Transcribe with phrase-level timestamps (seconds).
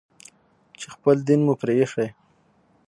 [0.79, 2.07] چې خپل دين مو پرې ايښى.